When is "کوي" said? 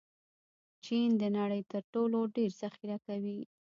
3.05-3.39